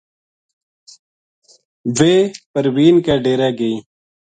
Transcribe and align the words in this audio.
ویہ 1.97 2.19
پروین 2.53 2.95
کے 3.05 3.15
ڈیرے 3.23 3.49
گئی 3.59 3.75